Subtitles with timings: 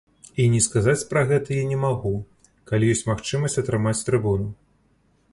[0.43, 2.13] І не сказаць пра гэта я не магу,
[2.71, 4.49] калі ёсць магчымасць атрымаць трыбуну.